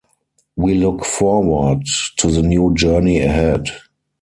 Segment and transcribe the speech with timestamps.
[0.55, 1.83] We look forward
[2.17, 3.67] to the new journey ahead.